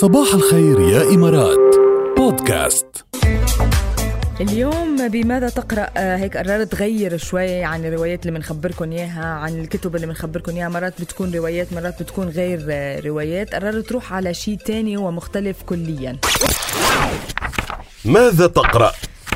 [0.00, 1.76] صباح الخير يا إمارات.
[2.16, 2.86] بودكاست.
[4.40, 9.96] اليوم بماذا تقرأ؟ آه، هيك قررت غير شوي عن الروايات اللي بنخبركم إياها عن الكتب
[9.96, 10.68] اللي بنخبركم إياها.
[10.68, 13.54] مرات بتكون روايات مرات بتكون غير آه، روايات.
[13.54, 16.16] قررت تروح على شيء تاني ومختلف كليا.
[18.04, 18.92] ماذا تقرأ؟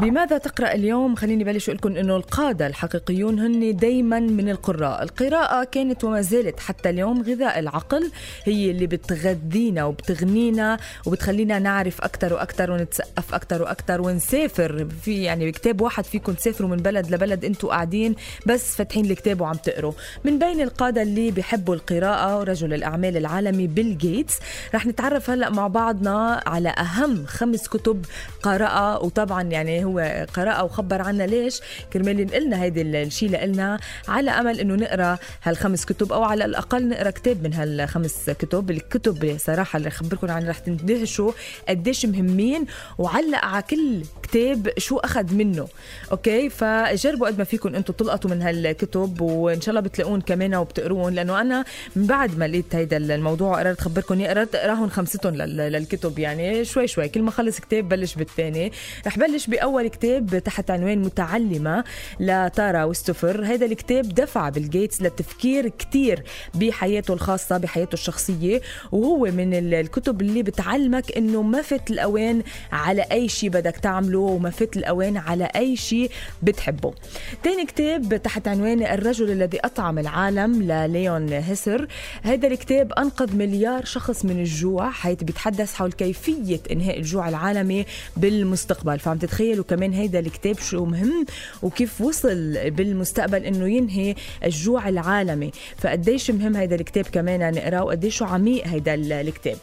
[0.00, 5.02] بماذا تقرأ اليوم؟ خليني بلش أقول لكم إنه القادة الحقيقيون هن دائما من القراء.
[5.02, 8.10] القراءة كانت وما زالت حتى اليوم غذاء العقل.
[8.44, 14.88] هي اللي بتغذينا وبتغنينا وبتخلينا نعرف أكثر وأكثر ونتثقف أكثر وأكثر ونسافر.
[15.02, 18.14] في يعني بكتاب واحد فيكم تسافروا من بلد لبلد أنتم قاعدين
[18.46, 19.92] بس فاتحين الكتاب وعم تقروا.
[20.24, 24.38] من بين القادة اللي بيحبوا القراءة رجل الأعمال العالمي بيل جيتس
[24.74, 28.04] رح نتعرف هلأ مع بعضنا على أهم خمس كتب
[28.42, 31.60] قرأها وطبعا يعني هو قرأ وخبر عنا ليش
[31.92, 37.10] كرمال ينقلنا هيدي الشيء لنا على أمل إنه نقرأ هالخمس كتب أو على الأقل نقرأ
[37.10, 38.70] كتاب من هالخمس كتب.
[38.70, 41.32] الكتب صراحة اللي اخبركم عنها رح تندهشوا
[41.68, 42.66] قديش مهمين
[42.98, 45.68] وعلق على كل كتاب شو أخذ منه.
[46.12, 51.14] أوكي؟ فجربوا قد ما فيكم أنتم تلقطوا من هالكتب وإن شاء الله بتلاقون كمان وبتقروهم
[51.14, 51.64] لأنه أنا
[51.96, 56.18] من بعد ما لقيت هيدا الموضوع قررت اخبركم اياه قررت أقراهم خمستهم للكتب.
[56.18, 58.72] يعني شوي شوي كل ما خلص كتاب بلش بالثاني
[59.06, 61.84] رح بلش بأول كتاب تحت عنوان متعلمة
[62.20, 66.22] لتارا وستوفر هذا الكتاب دفع بيل جيتس للتفكير كتير
[66.54, 68.60] بحياته الخاصة بحياته الشخصية.
[68.92, 74.50] وهو من الكتب اللي بتعلمك إنه ما فات الأوان على أي شيء بدك تعمله وما
[74.50, 76.10] فات الأوان على أي شيء
[76.42, 76.94] بتحبه.
[77.42, 81.86] تاني كتاب تحت عنوان الرجل الذي أطعم العالم لليون هيسر.
[82.22, 88.98] هذا الكتاب أنقذ مليار شخص من الجوع حيث بيتحدث حول كيفية إنهاء الجوع العالمي بالمستقبل.
[88.98, 91.26] فعم تتخيلوا كمان هيدا الكتاب شو مهم
[91.62, 94.14] وكيف وصل بالمستقبل إنه ينهي
[94.44, 95.50] الجوع العالمي.
[95.78, 99.56] فقديش مهم هيدا الكتاب كمان نقراه وقديش عميق هيدا الكتاب.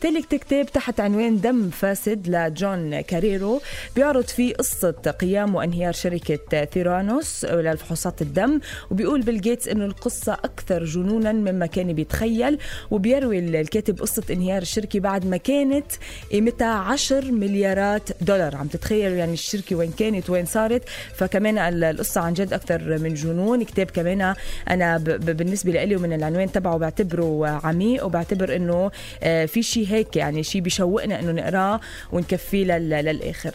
[0.00, 3.60] ثالث كتاب تحت عنوان دم فاسد لجون كاريرو
[3.96, 10.84] بيعرض فيه قصة قيام وانهيار شركة ثيرانوس للفحوصات الدم وبيقول بيل جيتس إنه القصة أكثر
[10.84, 12.58] جنونا مما كان بيتخيل
[12.90, 15.86] وبيروي الكاتب قصة انهيار الشركة بعد ما كانت
[16.32, 18.56] قيمتها 10 مليارات دولار.
[18.56, 20.82] عم تتخيلوا يعني الشركة وين كانت وين صارت.
[21.14, 23.62] فكمان القصة عن جد أكثر من جنون.
[23.62, 24.34] كتاب كمان
[24.70, 28.90] أنا ب- ب- بالنسبة لي ومن العنوان تبعه بعتبره عميق وبعتبر إنه
[29.22, 31.80] آه، في شيء هيك يعني شيء بيشوقنا إنه نقراه
[32.12, 33.50] ونكفيه لل- للآخر.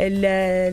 [0.00, 0.24] ال-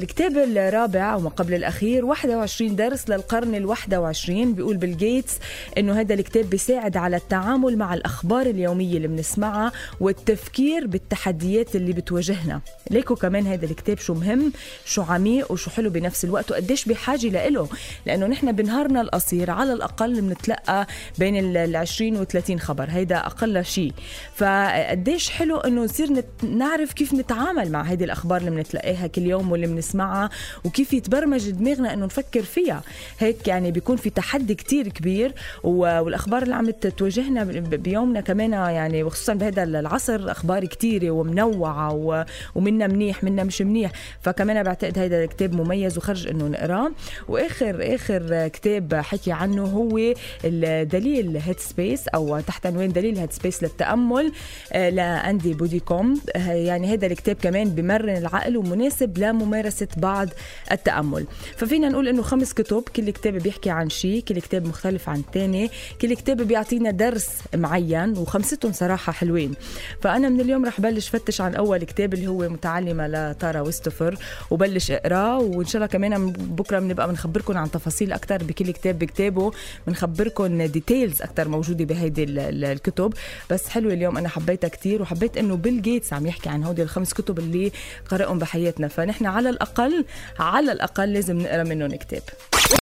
[0.01, 5.39] الكتاب الرابع وما قبل الأخير 21 درس للقرن ال 21 بيقول بيل جيتس
[5.77, 12.61] إنه هذا الكتاب بيساعد على التعامل مع الأخبار اليومية اللي بنسمعها والتفكير بالتحديات اللي بتواجهنا.
[12.91, 14.53] ليكو كمان هذا الكتاب شو مهم؟
[14.85, 17.67] شو عميق وشو حلو بنفس الوقت وقديش بحاجة لإله.
[18.05, 20.87] لأنه نحن بنهارنا القصير على الأقل بنتلقى
[21.19, 23.93] بين ال 20 و 30 خبر هيدا أقل شيء
[24.35, 29.51] فقديش حلو إنه نصير نت- نعرف كيف نتعامل مع هيدي الأخبار اللي بنتلاقيها كل يوم
[29.51, 30.29] واللي بنسمعها
[30.63, 32.81] وكيف يتبرمج دماغنا إنه نفكر فيها.
[33.19, 35.33] هيك يعني بيكون في تحدي كتير كبير
[35.63, 42.87] والأخبار اللي عم تواجهنا بيومنا كمان يعني وخصوصا بهذا العصر أخبار كتيرة ومنوعة و- ومنا
[42.87, 43.91] منيح منا مش منيح.
[44.21, 46.91] فكمان بعتقد هذا الكتاب مميز وخرج إنه نقراه.
[47.27, 50.13] واخر آخر كتاب حكي عنه هو
[50.45, 54.31] الدليل Headspace أو تحت عنوان دليل Headspace للتأمل
[54.73, 56.21] آه، لأندي بوديكوم.
[56.35, 60.29] آه، يعني هذا الكتاب كمان بمرن العقل ومناسب لممارسة بعض
[60.71, 61.25] التأمل.
[61.57, 65.69] ففينا نقول إنه خمس كتب كل كتاب بيحكي عن شيء كل كتاب مختلف عن الثاني
[66.01, 69.53] كل كتاب بيعطينا درس معين وخمستهم صراحة حلوين.
[70.01, 74.17] فأنا من اليوم رح بلش فتش عن أول كتاب اللي هو متعلمة لتارا ويستوفر.
[74.51, 79.51] وبلش اقراه وإن شاء الله كمان بكرة بنبقى بنخبركم عن تفاصيل أكثر بكل كتاب بكتابه.
[79.87, 83.13] بنخبركم details أكثر موجودة بهيدي ال- ال- الكتب.
[83.49, 87.13] بس حلو اليوم أنا حبيتها كتير وحبيت إنه بيل جيتس عم يحكي عن هودي الخمس
[87.13, 87.71] كتب اللي
[88.09, 88.87] قرأهم بحياتنا.
[88.87, 90.05] فنحن على الأقل
[90.39, 92.21] على الأقل لازم نقرأ منهم كتاب.